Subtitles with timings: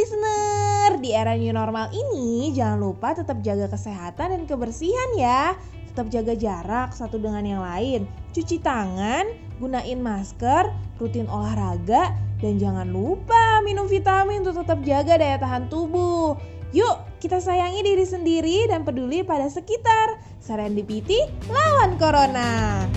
[0.00, 5.52] listener, di era new normal ini jangan lupa tetap jaga kesehatan dan kebersihan ya.
[5.92, 8.08] Tetap jaga jarak satu dengan yang lain.
[8.32, 9.28] Cuci tangan,
[9.60, 16.32] gunain masker, rutin olahraga, dan jangan lupa minum vitamin untuk tetap jaga daya tahan tubuh.
[16.72, 20.16] Yuk, kita sayangi diri sendiri dan peduli pada sekitar.
[20.40, 22.88] Serendipity lawan Corona.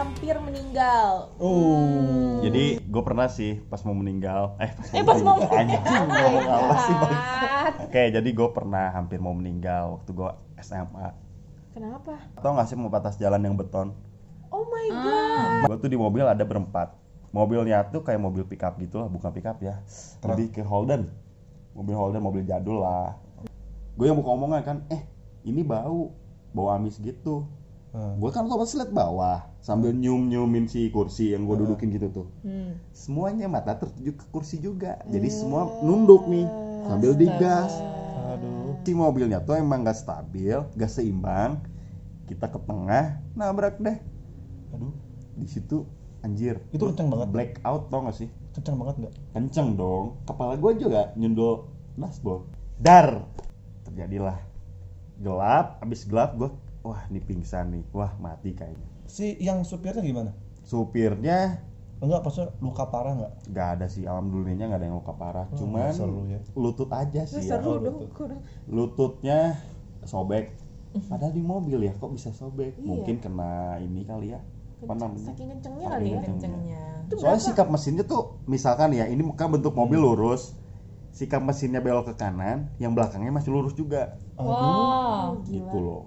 [0.00, 1.28] Hampir meninggal.
[1.36, 2.40] Oh.
[2.40, 4.56] Jadi gue pernah sih pas mau meninggal.
[4.56, 7.14] Eh pas, Eh, pas mau anjing ngomong apa sih bang?
[7.84, 10.30] Oke jadi gue pernah hampir mau meninggal waktu gue
[10.64, 11.08] SMA.
[11.76, 12.16] Kenapa?
[12.40, 13.92] Tau gak sih mau batas jalan yang beton?
[14.48, 15.68] Oh my god.
[15.68, 16.96] Gue tuh di mobil ada berempat.
[17.30, 19.78] Mobilnya tuh kayak mobil pickup gitu lah, bukan pickup ya.
[20.26, 21.06] Lebih ke Holden.
[21.78, 23.14] Mobil Holden, mobil jadul lah.
[23.94, 25.06] Gue yang buka omongan kan, eh
[25.46, 26.10] ini bau,
[26.50, 27.46] bau amis gitu.
[27.90, 28.22] Hmm.
[28.22, 32.26] Gue kan otomatis liat bawah sambil nyium nyiumin si kursi yang gue dudukin gitu tuh.
[32.46, 32.78] Hmm.
[32.94, 35.02] Semuanya mata tertuju ke kursi juga.
[35.10, 36.46] Jadi semua nunduk nih
[36.86, 37.74] sambil digas.
[38.30, 38.78] Aduh.
[38.86, 41.58] Si mobilnya tuh emang gak stabil, gak seimbang.
[42.30, 43.98] Kita ke tengah, nabrak deh.
[44.70, 44.94] Aduh.
[45.34, 45.82] Di situ
[46.22, 46.62] anjir.
[46.70, 47.28] Itu kenceng banget.
[47.34, 48.30] Blackout tau gak sih?
[48.54, 49.14] Kencang banget nggak?
[49.34, 50.18] Kenceng dong.
[50.30, 51.66] Kepala gue juga nyundul
[51.98, 52.46] dashboard.
[52.78, 53.26] Dar.
[53.82, 54.38] Terjadilah.
[55.20, 56.48] Gelap, abis gelap gue
[56.82, 57.84] wah ini pingsan nih.
[57.92, 58.88] Wah, mati kayaknya.
[59.06, 60.32] Si yang supirnya gimana?
[60.62, 61.66] Supirnya
[62.00, 63.32] Enggak, maksudnya luka parah nggak?
[63.52, 66.40] nggak ada sih alhamdulillahnya nggak ada yang luka parah Oh, cuman seru ya.
[66.56, 68.08] lutut aja sih ya seru dong.
[68.64, 69.60] lututnya
[70.00, 70.48] sobek
[71.12, 72.88] padahal di mobil ya kok bisa sobek Iya.
[72.88, 76.20] mungkin kena ini kali ya apa Kenceng- namanya Saking kencengnya kali ya.
[76.24, 76.24] kenceng.
[76.40, 77.48] kencengnya Itu soalnya berapa?
[77.52, 80.56] sikap mesinnya tuh misalkan ya ini kan bentuk mobil lurus
[81.12, 85.68] sikap mesinnya belok ke kanan yang belakangnya masih lurus juga wow Gila.
[85.68, 86.04] gitu loh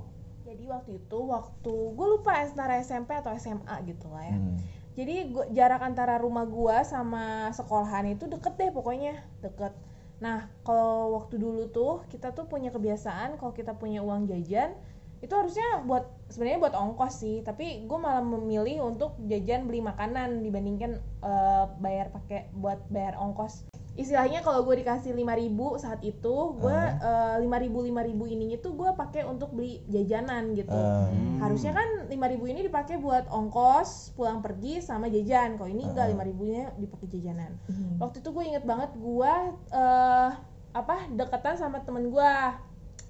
[0.81, 4.37] waktu itu waktu gue lupa antara SMP atau SMA gitu lah ya.
[4.37, 4.57] Hmm.
[4.93, 9.73] Jadi gua, jarak antara rumah gua sama sekolahan itu deket deh pokoknya deket.
[10.21, 14.77] Nah kalau waktu dulu tuh kita tuh punya kebiasaan kalau kita punya uang jajan
[15.23, 20.43] itu harusnya buat sebenarnya buat ongkos sih tapi gue malah memilih untuk jajan beli makanan
[20.43, 26.73] dibandingkan eh, bayar pakai buat bayar ongkos istilahnya kalau gue dikasih 5000 saat itu gue
[26.97, 30.73] eh, lima ribu lima ribu ininya tuh gue pakai untuk beli jajanan gitu.
[30.73, 31.05] Ah.
[31.37, 32.17] harusnya kan 5000
[32.47, 35.55] ini dipakai buat ongkos pulang pergi sama jajan.
[35.55, 36.25] Kalau ini enggak Ah.
[36.25, 37.51] 5000 nya dipakai jajanan.
[37.65, 37.99] Hmm.
[37.99, 39.33] waktu itu gue inget banget gue
[39.71, 40.29] eh
[40.73, 42.31] apa deketan sama temen gue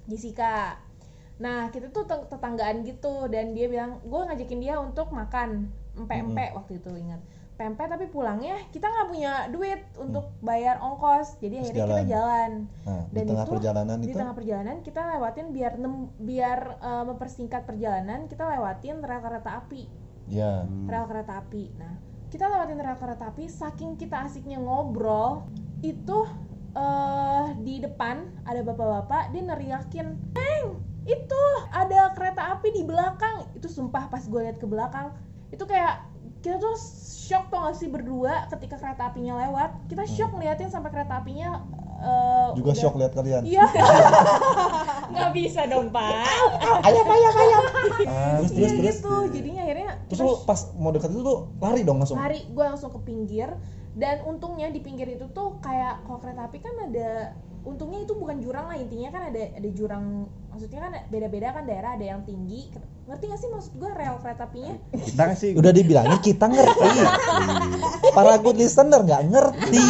[0.04, 0.76] Jessica.
[1.36, 5.72] Nah kita tuh tet- tetanggaan gitu dan dia bilang gue ngajakin dia untuk makan.
[5.94, 7.22] Empe-empe waktu itu ingat
[7.54, 11.38] pempek tapi pulangnya kita nggak punya duit untuk bayar ongkos.
[11.38, 12.50] Jadi Terus akhirnya kita jalan.
[12.82, 14.16] Nah, di Dan tengah itu, perjalanan di itu?
[14.18, 19.82] tengah perjalanan kita lewatin biar nem- biar eh, mempersingkat perjalanan kita lewatin rel kereta api.
[20.26, 20.90] Ya Hmm.
[20.90, 21.64] rel kereta api.
[21.78, 21.94] Nah
[22.28, 25.46] kita lewatin rel kereta api saking kita asiknya ngobrol
[25.80, 26.26] itu
[26.74, 33.46] eh di depan ada bapak-bapak dia neriakin Neng itu ada kereta api di belakang.
[33.54, 35.12] Itu sumpah pas gue lihat ke belakang.
[35.52, 36.13] Itu kayak
[36.44, 36.76] kita tuh
[37.24, 39.88] shock tuh gak sih berdua ketika kereta apinya lewat?
[39.88, 41.64] Kita shock ngeliatin sampai kereta apinya
[41.96, 43.42] eh, juga udah- shock lihat kalian.
[43.42, 43.64] Iya.
[45.10, 46.28] Nggak bisa dong pak.
[46.82, 47.62] Ayam ayam ayam
[48.04, 48.96] Ah, terus terus Iya terus.
[48.98, 52.20] gitu jadinya akhirnya terus lu pas mau dekat itu lu lari dong langsung?
[52.20, 53.48] Lari gue langsung ke pinggir.
[53.94, 57.32] Dan untungnya di pinggir itu tuh kayak kalau kereta api kan ada
[57.64, 61.96] untungnya itu bukan jurang lah intinya kan ada ada jurang maksudnya kan beda-beda kan daerah
[61.96, 62.68] ada yang tinggi.
[63.04, 65.52] Ngerti gak sih maksud gue rel kereta apinya kita sih.
[65.56, 66.88] Udah dibilangin kita ngerti.
[68.16, 69.86] Para good listener nggak ngerti.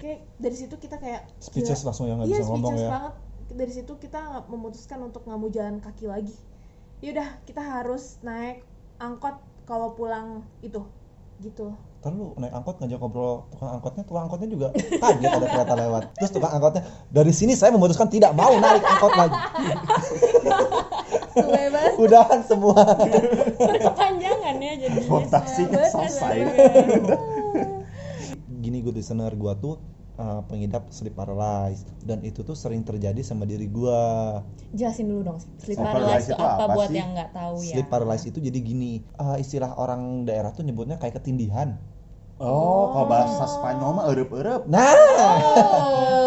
[0.00, 1.88] Kayak dari situ kita kayak speechless gila.
[1.92, 2.90] langsung yang nggak iya bisa ngomong speechless ya.
[2.92, 3.14] banget.
[3.56, 4.20] Dari situ kita
[4.52, 6.36] memutuskan untuk nggak mau jalan kaki lagi.
[7.04, 8.64] Yaudah kita harus naik
[8.96, 9.36] angkot
[9.68, 10.80] kalau pulang itu
[11.40, 11.76] gitu
[12.06, 16.02] Ntar lu naik angkot ngajak ngobrol tukang angkotnya, tukang angkotnya juga kaget ada kereta lewat.
[16.14, 19.38] Terus tukang angkotnya, dari sini saya memutuskan tidak mau naik angkot lagi.
[21.34, 22.78] Banget Udahan semua.
[23.58, 26.36] berkepanjangan ya jadinya transportasinya Suwe selesai.
[28.62, 29.82] Gini good listener, gua tuh
[30.16, 34.40] uh, pengidap sleep paralysis dan itu tuh sering terjadi sama diri gua.
[34.72, 36.98] jelasin dulu dong sleep Sleep paralysis paralysis itu apa apa buat sih?
[36.98, 40.96] yang nggak tahu ya Sleep paralysis itu jadi gini, uh, istilah orang daerah tuh nyebutnya
[40.96, 41.76] kayak ketindihan.
[42.36, 44.92] oh kalau bahasa Spanyol mah erep-erep Nah,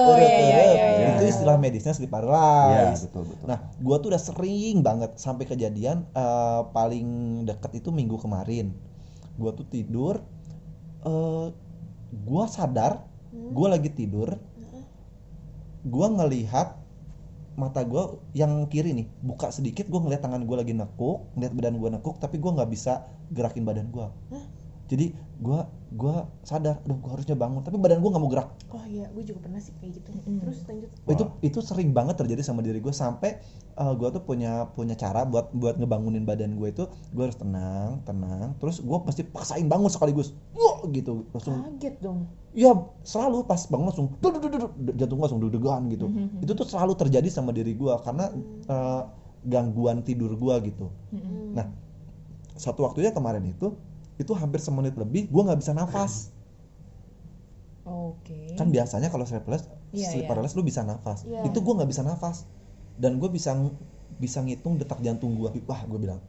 [0.09, 1.09] oh iya iya iya iya.
[1.13, 3.05] itu istilah medisnya sleep Iya paralysis.
[3.05, 7.05] betul betul Nah, gua tuh udah sering banget sampai kejadian eh, paling
[7.45, 8.73] deket itu minggu kemarin.
[9.37, 10.25] Gua tuh tidur,
[11.05, 11.47] eh
[12.25, 14.37] gua sadar, gua lagi tidur,
[15.85, 16.79] gua ngelihat
[17.59, 21.75] mata gue yang kiri nih buka sedikit gue ngeliat tangan gue lagi nekuk ngeliat badan
[21.75, 23.03] gue nekuk tapi gue nggak bisa
[23.35, 24.07] gerakin badan gue
[24.89, 25.59] jadi gue
[25.89, 29.23] gua sadar aduh gue harusnya bangun tapi badan gue nggak mau gerak oh iya gue
[29.23, 30.37] juga pernah sih kayak gitu Mm-mm.
[30.41, 31.13] terus lanjut Wah.
[31.13, 33.37] itu itu sering banget terjadi sama diri gue sampai
[33.79, 36.83] gue tuh punya punya cara buat buat ngebangunin badan gue itu
[37.15, 42.27] gue harus tenang tenang terus gue pasti paksain bangun sekaligus wah gitu langsung kaget dong
[42.51, 46.43] ya selalu pas bangun langsung duduk jantung gue langsung deg-degan gitu Mhm.
[46.43, 48.29] itu tuh selalu terjadi sama diri gue karena
[48.67, 49.01] eh,
[49.47, 51.55] gangguan tidur gue gitu Mm-mm.
[51.55, 51.65] nah
[52.59, 53.71] satu waktunya kemarin itu
[54.19, 56.29] itu hampir semenit lebih gue nggak bisa nafas.
[57.89, 58.53] Oke.
[58.53, 61.25] kan biasanya kalau sleepless Iya, sleepless lu bisa nafas.
[61.25, 61.41] Iya.
[61.41, 62.45] itu gue nggak bisa nafas.
[62.93, 63.55] Dan gue bisa
[64.19, 66.19] bisa ngitung detak jantung gue wah gue bilang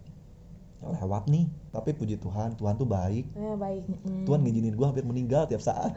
[0.80, 1.44] lewat nih.
[1.68, 3.26] Tapi puji Tuhan Tuhan tuh baik.
[3.34, 3.82] Ya baik.
[3.84, 4.24] Mm-mm.
[4.24, 5.92] Tuhan ngizinin gue hampir meninggal tiap saat.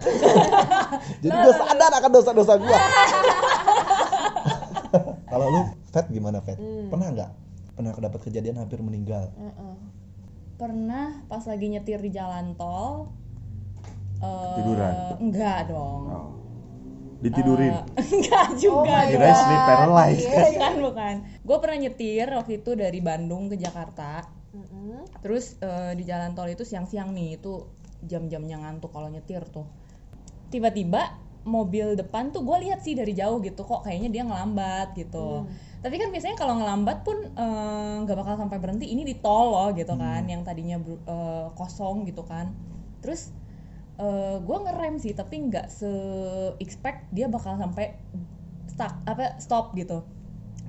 [1.23, 2.77] Jadi gue sadar akan dosa-dosa gue
[5.31, 6.89] kalau lu Fat gimana Fat Hmm.
[6.89, 7.31] pernah nggak?
[7.73, 9.33] Pernah dapat kejadian hampir meninggal?
[9.33, 9.73] Heeh.
[10.57, 13.09] Pernah pas lagi nyetir di jalan tol.
[14.23, 14.93] eh, Tiduran?
[15.19, 16.03] Enggak dong.
[16.07, 16.31] Oh.
[17.23, 17.71] Ditidurin.
[17.71, 19.07] Eh, enggak juga.
[19.07, 20.21] my Kirain sleep paralyzed.
[20.23, 20.43] Iya, iya.
[20.51, 21.15] bukan bukan.
[21.43, 24.23] Gue pernah nyetir waktu itu dari Bandung ke Jakarta.
[24.53, 25.07] Mm-mm.
[25.23, 27.65] Terus eh, di jalan tol itu siang-siang nih, itu
[28.03, 29.65] jam-jamnya ngantuk kalau nyetir tuh.
[30.51, 35.47] Tiba-tiba mobil depan tuh gue lihat sih dari jauh gitu kok kayaknya dia ngelambat gitu.
[35.83, 38.87] Tapi kan biasanya kalau ngelambat pun eh, nggak bakal sampai berhenti.
[38.87, 42.55] Ini di tol loh gitu kan, yang tadinya eh, kosong gitu kan.
[43.03, 43.35] Terus
[44.43, 45.87] gue ngerem sih, tapi nggak se
[46.57, 47.93] expect dia bakal sampai
[48.65, 50.01] stuck apa stop gitu.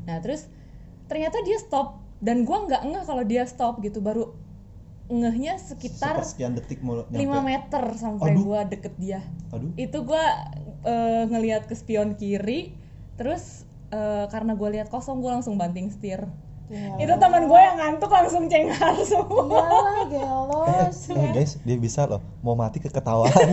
[0.04, 0.52] Nah terus
[1.08, 2.04] ternyata dia stop.
[2.24, 4.04] Dan gua nggak ngeh kalau dia stop gitu.
[4.04, 4.36] Baru
[5.12, 9.20] ngehnya sekitar sekian detik mau 5 nyampe meter sampai gua deket dia.
[9.52, 9.72] Aduh.
[9.76, 10.24] Itu gua
[10.84, 12.76] eh, ngelihat ke spion kiri
[13.20, 13.64] terus
[13.94, 16.26] eh, karena gua lihat kosong gua langsung banting setir.
[16.72, 19.68] Ya itu teman gue yang ngantuk langsung cengar semua.
[19.68, 22.24] Iyalah eh, gelos eh, guys dia bisa loh.
[22.40, 23.32] Mau mati keketawaan.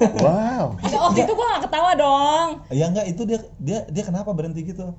[0.00, 0.80] Wow.
[0.80, 2.48] Nggak, waktu itu gua nggak ketawa dong.
[2.72, 4.96] Ya enggak itu dia dia dia kenapa berhenti gitu?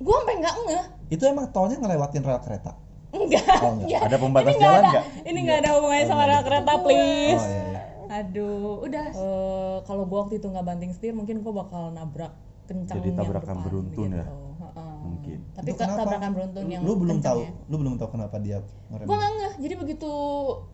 [0.00, 0.84] Gua sampai nggak ngeh.
[1.12, 2.72] Itu emang tolnya ngelewatin rel kereta?
[3.12, 3.44] Enggak.
[3.60, 4.00] Oh enggak.
[4.00, 5.04] Ada pembatas ini nggak jalan nggak?
[5.28, 6.70] ini nggak ada hubungannya sama rel kereta.
[6.72, 7.44] oh please.
[7.44, 7.80] Iya, iya.
[8.10, 9.06] Aduh, udah.
[9.12, 12.32] Eh, kalau gua waktu itu nggak banting setir, mungkin gua bakal nabrak
[12.70, 14.22] kencang Jadi yang tabrakan depan beruntun ya?
[14.22, 14.38] gitu.
[14.60, 14.94] Heeh.
[15.00, 15.38] Mungkin.
[15.50, 15.98] Tapi kenapa?
[16.00, 17.66] tabrakan beruntun yang lu belum tahu kencangnya.
[17.66, 19.52] lu belum tahu kenapa dia ngerem Gua nggak ngeh.
[19.58, 20.12] Jadi begitu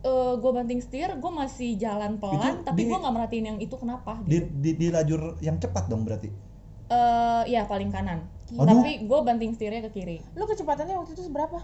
[0.03, 3.59] eh, gua banting setir, gua masih jalan pelan, Itu tapi di- gua nggak merhatiin yang
[3.59, 4.21] itu kenapa.
[4.21, 4.45] di, Gitu.
[4.55, 6.29] di, di lajur yang cepat dong berarti
[6.87, 8.23] Eh, ya paling kanan.
[8.49, 8.63] Aduh.
[8.63, 10.21] Tapi gua banting setirnya ke kiri.
[10.31, 11.57] lu kecepatannya waktu itu seberapa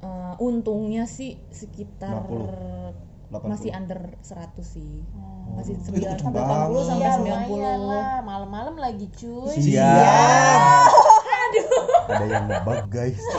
[0.00, 3.46] Eh, untungnya sih sekitar 50, 80.
[3.46, 5.06] masih under 100 sih.
[5.14, 5.54] Oh.
[5.54, 6.86] Masih Itu 9 kenceng sampai 80 banget.
[6.90, 7.22] sampai ya 90.
[7.22, 10.90] lumayan lah malam-malam lagi cuy Siap.
[12.10, 13.22] Ada yang nebak guys.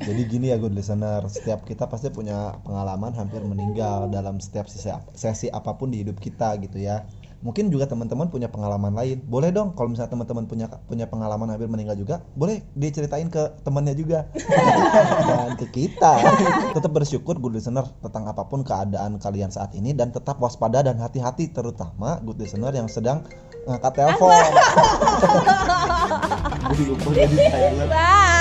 [0.00, 4.88] Jadi gini ya good listener, setiap kita pasti punya pengalaman hampir meninggal dalam setiap sesi,
[5.12, 7.04] sesi apa pun di hidup kita gitu ya.
[7.40, 9.24] Mungkin juga teman-teman punya pengalaman lain.
[9.24, 13.96] Boleh dong kalau misalnya teman-teman punya punya pengalaman hampir meninggal juga, boleh diceritain ke temannya
[13.96, 14.28] juga.
[15.28, 16.20] Dan ke kita.
[16.76, 21.00] Tetap bersyukur good listener tentang apa pun keadaan kalian saat ini dan tetap waspada dan
[21.00, 23.24] hati-hati terutama good listener yang sedang
[23.64, 24.32] ngangkat telepon.
[26.80, 27.36] Lupa jadi.
[27.88, 28.39] Bye.